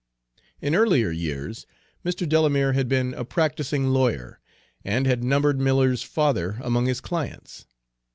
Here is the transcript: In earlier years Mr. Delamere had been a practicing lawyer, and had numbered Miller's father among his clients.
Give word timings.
In 0.61 0.73
earlier 0.73 1.11
years 1.11 1.67
Mr. 2.03 2.27
Delamere 2.27 2.73
had 2.73 2.87
been 2.87 3.13
a 3.13 3.23
practicing 3.23 3.89
lawyer, 3.89 4.39
and 4.83 5.05
had 5.05 5.23
numbered 5.23 5.59
Miller's 5.59 6.01
father 6.01 6.57
among 6.63 6.87
his 6.87 7.01
clients. 7.01 7.67